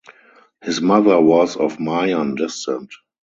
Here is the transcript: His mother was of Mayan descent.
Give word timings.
His 0.63 0.81
mother 0.81 1.21
was 1.21 1.55
of 1.55 1.79
Mayan 1.79 2.33
descent. 2.33 2.91